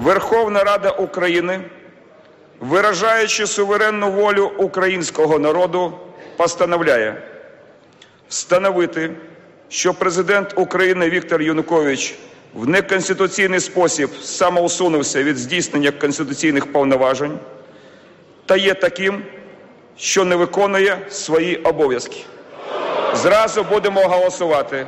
[0.00, 1.60] Верховна Рада України,
[2.60, 5.92] виражаючи суверенну волю українського народу,
[6.36, 7.22] постановляє
[8.28, 9.10] встановити,
[9.68, 12.14] що президент України Віктор Янукович
[12.54, 17.38] в неконституційний спосіб самоусунувся від здійснення конституційних повноважень
[18.46, 19.22] та є таким,
[19.96, 22.24] що не виконує свої обов'язки.
[23.14, 24.86] Зразу будемо голосувати.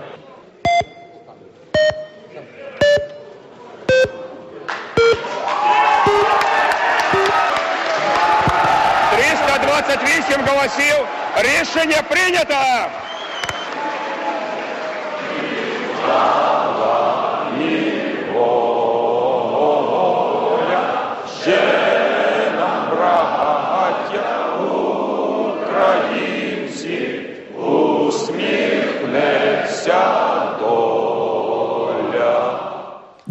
[9.97, 11.07] 328 голосів.
[11.37, 12.55] Рішення прийнято.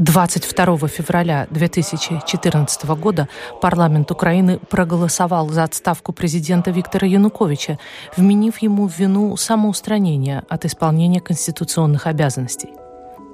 [0.02, 3.28] 22 февраля 2014 года
[3.62, 7.78] парламент Украины проголосовал за отставку президента Виктора Януковича,
[8.18, 12.81] вменив ему в вину самоустранение от исполнения конституционных обязанностей.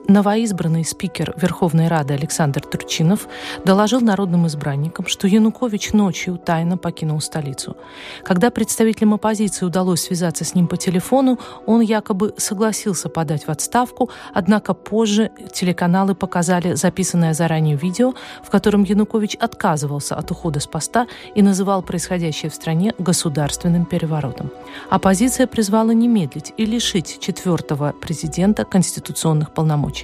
[0.09, 3.27] Новоизбранный спикер Верховной Рады Александр Турчинов
[3.65, 7.75] доложил народным избранникам, что Янукович ночью тайно покинул столицу.
[8.23, 14.09] Когда представителям оппозиции удалось связаться с ним по телефону, он якобы согласился подать в отставку,
[14.33, 18.13] однако позже телеканалы показали записанное заранее видео,
[18.43, 24.51] в котором Янукович отказывался от ухода с поста и называл происходящее в стране государственным переворотом.
[24.89, 29.96] Оппозиция призвала не медлить и лишить четвертого президента конституционных полномочий.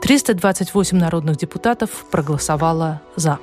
[0.00, 3.38] 328 народных депутатов проголосовало «за».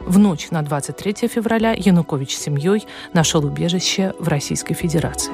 [0.00, 5.32] В ночь на 23 февраля Янукович с семьей нашел убежище в Российской Федерации.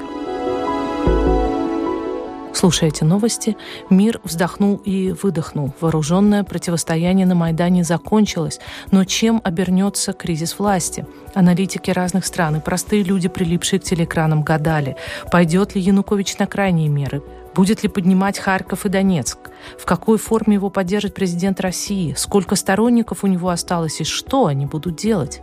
[2.54, 3.56] Слушая эти новости,
[3.88, 5.72] мир вздохнул и выдохнул.
[5.81, 8.60] Вооруженное противостояние на Майдане закончилось.
[8.91, 11.06] Но чем обернется кризис власти?
[11.34, 14.97] Аналитики разных стран и простые люди, прилипшие к телеэкранам, гадали,
[15.32, 17.22] пойдет ли Янукович на крайние меры,
[17.55, 19.38] Будет ли поднимать Харьков и Донецк?
[19.78, 22.15] В какой форме его поддержит президент России?
[22.16, 25.41] Сколько сторонников у него осталось и что они будут делать?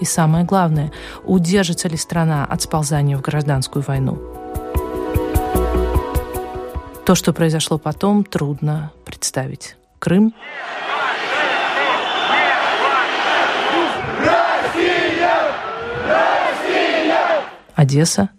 [0.00, 0.92] И самое главное,
[1.24, 4.18] удержится ли страна от сползания в гражданскую войну?
[7.04, 9.76] То, что произошло потом, трудно представить.
[9.98, 10.34] Крым!
[17.74, 18.30] Одесса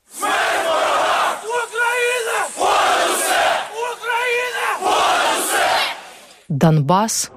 [6.59, 7.31] Донбасс.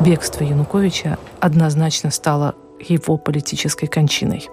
[0.00, 4.48] Бегство Януковича однозначно стало его политической кончиной.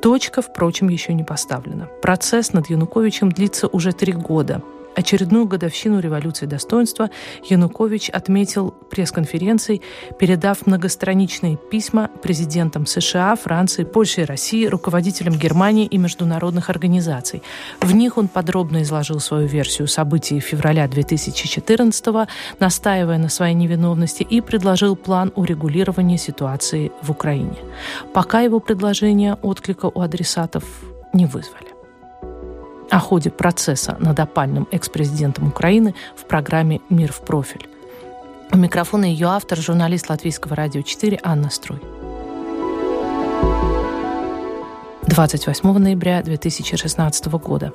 [0.00, 1.88] Точка, впрочем, еще не поставлена.
[2.00, 4.62] Процесс над Януковичем длится уже три года.
[4.94, 7.10] Очередную годовщину революции достоинства
[7.44, 9.80] Янукович отметил пресс-конференцией,
[10.18, 17.42] передав многостраничные письма президентам США, Франции, Польши и России, руководителям Германии и международных организаций.
[17.80, 22.28] В них он подробно изложил свою версию событий февраля 2014
[22.60, 27.56] настаивая на своей невиновности и предложил план урегулирования ситуации в Украине.
[28.12, 30.64] Пока его предложения отклика у адресатов
[31.14, 31.72] не вызвали
[32.90, 37.71] о ходе процесса над опальным экс-президентом Украины в программе «Мир в профиль».
[38.54, 42.01] У микрофона ее автор, журналист Латвийского радио 4 Анна Струй.
[45.12, 47.74] 28 ноября 2016 года.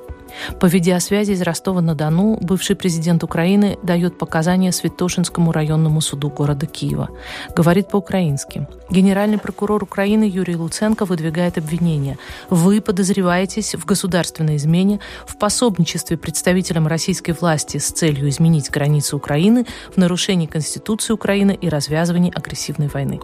[0.58, 7.10] По видеосвязи из Ростова-на-Дону бывший президент Украины дает показания Святошинскому районному суду города Киева.
[7.54, 8.66] Говорит по-украински.
[8.90, 12.18] Генеральный прокурор Украины Юрий Луценко выдвигает обвинение.
[12.50, 19.64] Вы подозреваетесь в государственной измене, в пособничестве представителям российской власти с целью изменить границы Украины,
[19.94, 23.20] в нарушении Конституции Украины и развязывании агрессивной войны.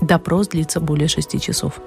[0.00, 1.80] Допрос длится более шести часов.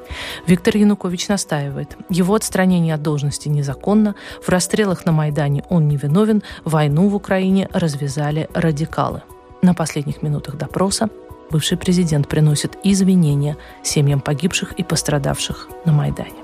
[0.48, 1.96] Виктор Янукович настаивает.
[2.10, 8.50] Его отстранение от должности незаконно, в расстрелах на Майдане он невиновен, войну в Украине развязали
[8.54, 9.22] радикалы.
[9.62, 11.10] На последних минутах допроса
[11.52, 16.44] бывший президент приносит извинения семьям погибших и пострадавших на Майдане.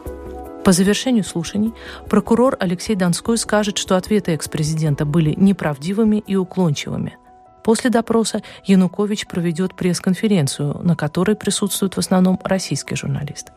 [0.64, 1.74] По завершению слушаний
[2.10, 7.18] прокурор Алексей Донской скажет, что ответы экс-президента были неправдивыми и уклончивыми.
[7.66, 13.52] После допроса Янукович проведет пресс-конференцию, на которой присутствуют в основном российские журналисты.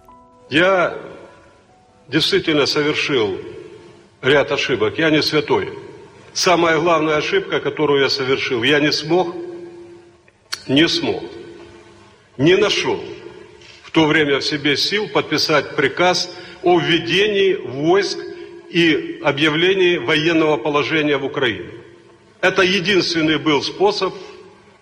[0.49, 0.97] Я
[2.09, 3.37] действительно совершил
[4.23, 4.99] ряд ошибок.
[4.99, 5.75] Я не святой.
[6.33, 9.37] Самая главная ошибка, которую я совершил, я не смог,
[10.69, 11.23] не смог,
[12.39, 12.99] не нашел
[13.83, 16.31] в то время в себе сил подписать приказ
[16.63, 18.19] о введении войск
[18.71, 21.78] и объявлении военного положения в Украине.
[22.40, 24.14] Это единственный был способ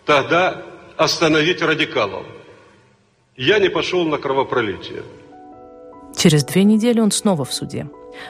[0.04, 0.62] тогда
[0.96, 2.26] остановить радикалов.
[3.36, 5.02] Я не пошел на кровопролитие.
[6.16, 7.86] Через две недели он снова в суде.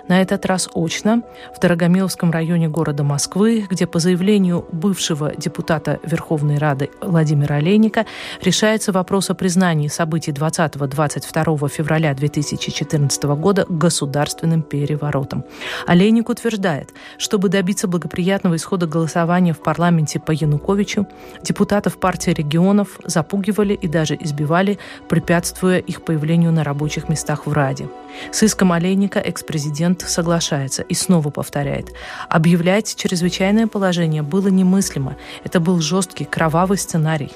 [0.09, 1.23] На этот раз очно
[1.55, 8.07] в Дорогомиловском районе города Москвы, где по заявлению бывшего депутата Верховной Рады Владимира Олейника
[8.43, 15.45] решается вопрос о признании событий 20-22 февраля 2014 года государственным переворотом.
[15.87, 21.07] Олейник утверждает, чтобы добиться благоприятного исхода голосования в парламенте по Януковичу,
[21.43, 24.79] депутатов партии регионов запугивали и даже избивали,
[25.09, 27.89] препятствуя их появлению на рабочих местах в Раде.
[28.33, 31.93] С иском Олейника экс-президент соглашается и снова повторяет.
[32.29, 35.17] Объявлять чрезвычайное положение было немыслимо.
[35.45, 37.31] Это был жесткий, кровавый сценарий.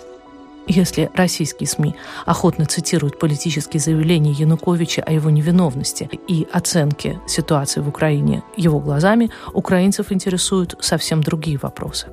[0.67, 1.97] Если российские СМИ
[2.27, 9.31] охотно цитируют политические заявления Януковича о его невиновности и оценке ситуации в Украине его глазами,
[9.53, 12.07] украинцев интересуют совсем другие вопросы.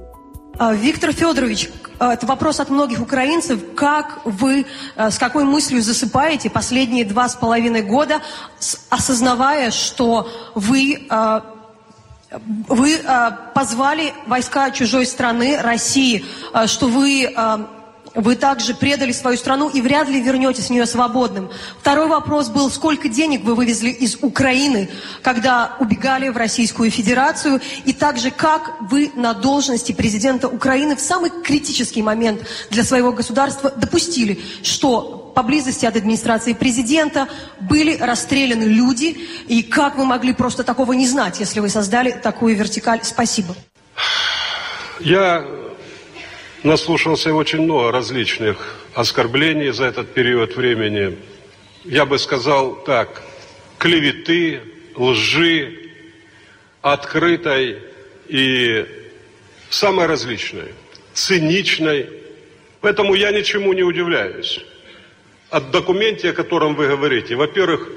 [0.60, 1.70] А, Виктор Федорович,
[2.00, 3.60] а, это вопрос от многих украинцев.
[3.76, 4.66] Как вы,
[4.96, 8.22] а, с какой мыслью засыпаете последние два с половиной года,
[8.90, 11.08] осознавая, что вы
[12.68, 13.00] вы
[13.54, 16.26] позвали войска чужой страны, России,
[16.66, 17.34] что вы
[18.16, 21.50] вы также предали свою страну и вряд ли вернетесь в нее свободным.
[21.80, 24.90] Второй вопрос был, сколько денег вы вывезли из Украины,
[25.22, 31.32] когда убегали в Российскую Федерацию, и также как вы на должности президента Украины в самый
[31.44, 37.28] критический момент для своего государства допустили, что поблизости от администрации президента
[37.60, 39.18] были расстреляны люди,
[39.48, 43.02] и как вы могли просто такого не знать, если вы создали такую вертикаль?
[43.04, 43.56] Спасибо.
[45.00, 45.46] Я
[46.68, 51.18] наслушался очень много различных оскорблений за этот период времени.
[51.86, 53.24] Я бы сказал так,
[53.80, 54.62] клеветы,
[54.96, 55.92] лжи,
[56.82, 57.80] открытой
[58.28, 58.86] и
[59.70, 60.74] самой различной,
[61.14, 62.10] циничной.
[62.82, 64.60] Поэтому я ничему не удивляюсь.
[65.50, 67.90] От документа, о котором вы говорите, во-первых,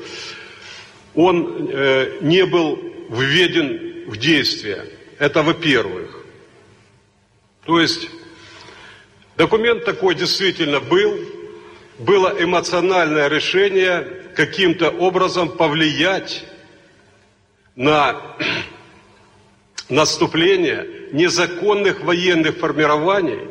[1.15, 2.79] он э, не был
[3.11, 4.87] введен в действие.
[5.19, 6.25] Это во-первых.
[7.67, 8.09] То есть
[9.41, 11.19] Документ такой действительно был.
[11.99, 14.07] Было эмоциональное решение
[14.37, 16.45] каким-то образом повлиять
[17.75, 18.21] на
[19.89, 23.49] наступление незаконных военных формирований,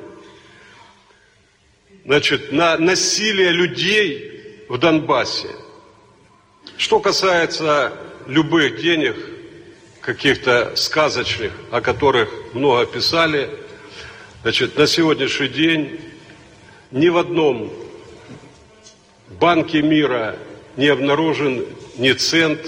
[2.06, 5.50] значит, на насилие людей в Донбассе.
[6.78, 7.94] Что касается
[8.28, 9.16] любых денег,
[10.02, 13.50] каких-то сказочных, о которых много писали–
[14.42, 16.00] Значит, на сегодняшний день
[16.92, 17.74] ни в одном
[19.38, 20.38] банке мира
[20.78, 21.66] не обнаружен
[21.98, 22.62] ни цент,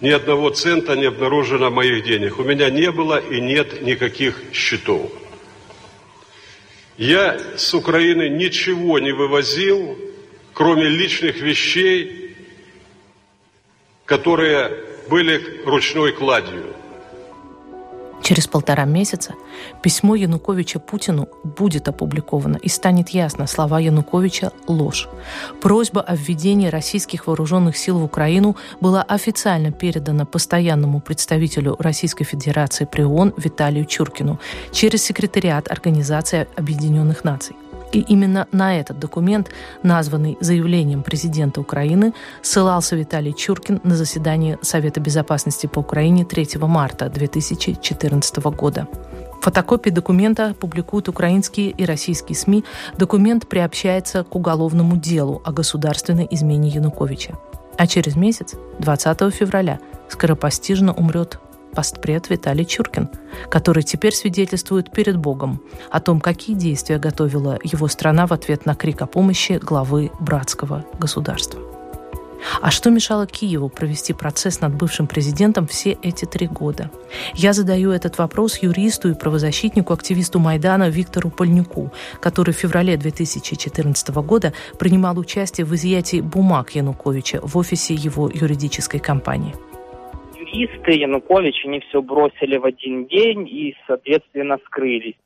[0.00, 2.40] ни одного цента не обнаружено моих денег.
[2.40, 5.12] У меня не было и нет никаких счетов.
[6.96, 9.96] Я с Украины ничего не вывозил,
[10.54, 12.36] кроме личных вещей,
[14.06, 14.76] которые
[15.08, 16.74] были ручной кладью.
[18.22, 19.34] Через полтора месяца
[19.82, 25.08] письмо Януковича Путину будет опубликовано, и станет ясно, слова Януковича– ложь.
[25.60, 32.84] Просьба о введении российских вооруженных сил в Украину была официально передана постоянному представителю Российской Федерации
[32.84, 34.38] при ООН Виталию Чуркину
[34.72, 37.56] через секретариат Организации Объединенных Наций.
[37.92, 39.50] И именно на этот документ,
[39.82, 47.08] названный заявлением президента Украины, ссылался Виталий Чуркин на заседании Совета безопасности по Украине 3 марта
[47.08, 48.86] 2014 года.
[49.40, 52.64] Фотокопии документа публикуют украинские и российские СМИ.
[52.98, 57.38] Документ приобщается к уголовному делу о государственной измене Януковича.
[57.78, 61.40] А через месяц, 20 февраля, скоропостижно умрет
[61.74, 63.08] постпред Виталий Чуркин,
[63.48, 68.74] который теперь свидетельствует перед Богом о том, какие действия готовила его страна в ответ на
[68.74, 71.60] крик о помощи главы братского государства.
[72.60, 76.90] А что мешало Киеву провести процесс над бывшим президентом все эти три года?
[77.34, 84.08] Я задаю этот вопрос юристу и правозащитнику, активисту Майдана Виктору Польнюку, который в феврале 2014
[84.08, 89.54] года принимал участие в изъятии бумаг Януковича в офисе его юридической компании
[90.52, 95.16] юристы Януковича, они все бросили в один день и, соответственно, скрылись.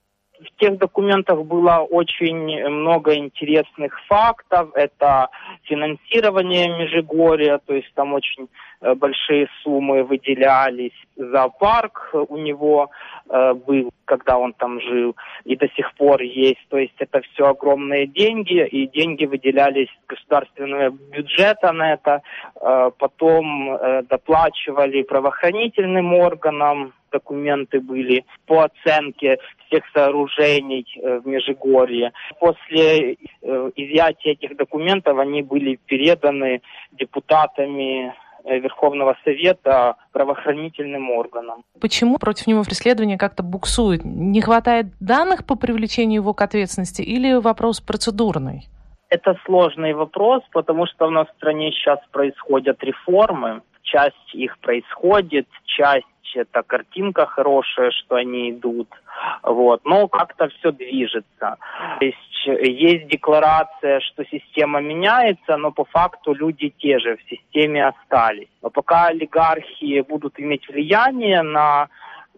[0.45, 4.71] В тех документах было очень много интересных фактов.
[4.75, 5.29] Это
[5.63, 8.49] финансирование Межигорья, то есть там очень
[8.81, 10.93] э, большие суммы выделялись.
[11.17, 12.91] Зоопарк у него
[13.29, 16.67] э, был, когда он там жил, и до сих пор есть.
[16.69, 22.23] То есть это все огромные деньги, и деньги выделялись государственного бюджета на это.
[22.61, 32.13] Э, потом доплачивали правоохранительным органам, документы были по оценке всех сооружений э, в Межигорье.
[32.41, 33.17] После э,
[33.77, 36.61] изъятия этих документов они были переданы
[36.93, 38.13] депутатами
[38.45, 41.63] э, Верховного Совета правоохранительным органам.
[41.81, 44.05] Почему против него преследование как-то буксует?
[44.05, 48.69] Не хватает данных по привлечению его к ответственности или вопрос процедурный?
[49.09, 53.63] Это сложный вопрос, потому что у нас в стране сейчас происходят реформы.
[53.83, 58.89] Часть их происходит, часть это картинка хорошая, что они идут.
[59.43, 59.85] Вот.
[59.85, 61.57] Но как-то все движется.
[61.99, 67.87] То есть есть декларация, что система меняется, но по факту люди те же в системе
[67.87, 68.49] остались.
[68.63, 71.89] Но пока олигархи будут иметь влияние на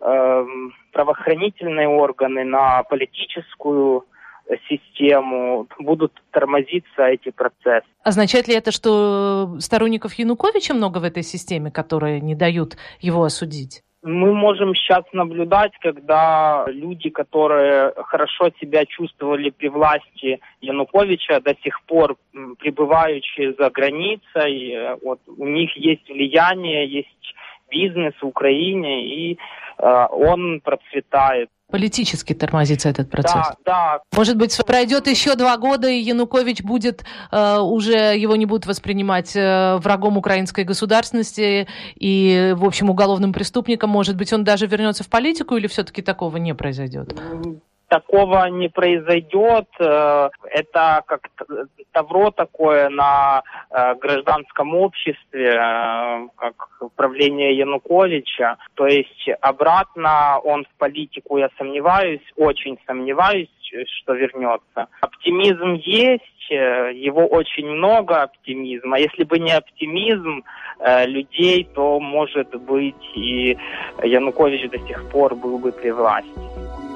[0.00, 0.46] э,
[0.92, 4.04] правоохранительные органы, на политическую
[4.68, 7.86] систему, будут тормозиться эти процессы.
[8.02, 13.82] Означает ли это, что сторонников Януковича много в этой системе, которые не дают его осудить?
[14.02, 21.82] Мы можем сейчас наблюдать, когда люди, которые хорошо себя чувствовали при власти Януковича, до сих
[21.82, 22.16] пор
[22.58, 27.08] пребывающие за границей, э, вот, у них есть влияние, есть
[27.70, 29.38] бизнес в Украине, и
[29.78, 31.48] э, он процветает.
[31.70, 33.34] Политически тормозится этот процесс.
[33.34, 34.00] Да, да.
[34.16, 39.34] Может быть, пройдет еще два года, и Янукович будет э, уже его не будут воспринимать
[39.34, 43.90] э, врагом украинской государственности и, в общем, уголовным преступником.
[43.90, 47.14] Может быть, он даже вернется в политику, или все-таки такого не произойдет?
[47.88, 49.66] Такого не произойдет.
[49.78, 51.28] Э, это как
[51.92, 58.56] тавро такое на э, гражданском обществе, э, как правление Януковича.
[58.74, 63.48] То есть обратно он в политику, я сомневаюсь, очень сомневаюсь,
[64.00, 64.88] что вернется.
[65.00, 68.98] Оптимизм есть, его очень много оптимизма.
[69.00, 70.44] Если бы не оптимизм
[71.06, 73.58] людей, то, может быть, и
[74.04, 76.95] Янукович до сих пор был бы при власти.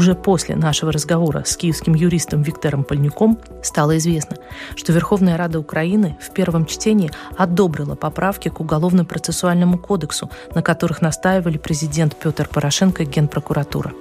[0.00, 4.38] Уже после нашего разговора с киевским юристом Виктором Польнюком стало известно,
[4.74, 11.58] что Верховная Рада Украины в первом чтении одобрила поправки к Уголовно-процессуальному кодексу, на которых настаивали
[11.58, 13.92] президент Петр Порошенко и Генпрокуратура.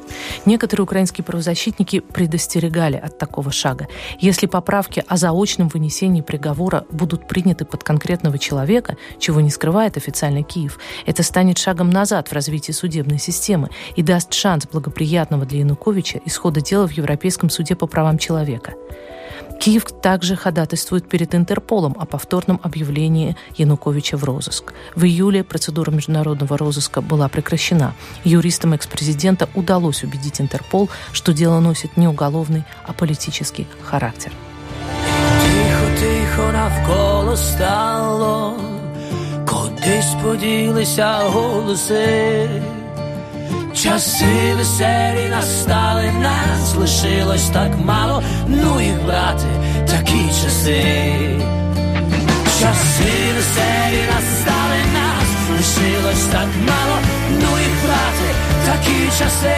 [0.45, 3.87] Некоторые украинские правозащитники предостерегали от такого шага.
[4.21, 10.43] Если поправки о заочном вынесении приговора будут приняты под конкретного человека, чего не скрывает официально
[10.43, 15.88] Киев, это станет шагом назад в развитии судебной системы и даст шанс благоприятного для Януковича
[15.89, 18.73] Януковича исхода дела в Европейском суде по правам человека.
[19.59, 24.73] Киев также ходатайствует перед Интерполом о повторном объявлении Януковича в розыск.
[24.95, 27.93] В июле процедура международного розыска была прекращена.
[28.23, 34.31] Юристам экс-президента удалось убедить Интерпол, что дело носит не уголовный, а политический характер.
[35.43, 38.53] Тихо-тихо навколо стало,
[39.45, 42.78] кудись поділися голоси.
[43.78, 49.46] Часи веселі настали, нас лишилось так мало, ну їх брати,
[49.86, 50.82] такі часи.
[52.60, 56.98] Часи веселі настали, нас лишилось так мало,
[57.30, 58.28] ну їх брати,
[58.66, 59.56] такі часи.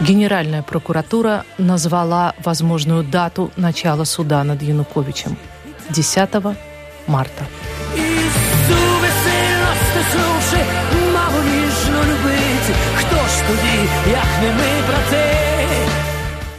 [0.00, 6.34] Генеральная прокуратура назвала возможную дату начала суда над Януковичем – 10
[7.06, 7.46] марта.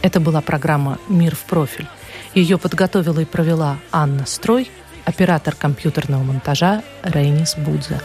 [0.01, 1.87] Это была программа «Мир в профиль».
[2.33, 4.71] Ее подготовила и провела Анна Строй,
[5.05, 7.99] оператор компьютерного монтажа Рейнис Будзе.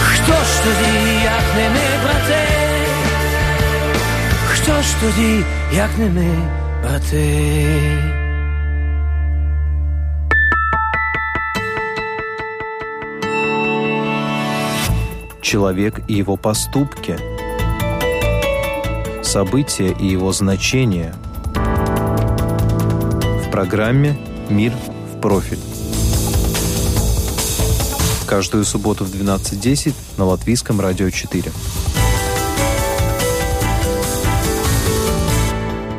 [0.00, 2.40] Хто ж тоді, як не ми, брати?
[4.46, 5.44] Хто ж тоді,
[5.76, 6.28] як не ми,
[6.82, 8.24] брати?
[15.40, 17.16] человек и его поступки–
[19.34, 21.12] события и его значение
[21.56, 24.16] в программе
[24.48, 25.58] «Мир в профиль».
[28.28, 31.50] Каждую субботу в 12.10 на Латвийском радио 4.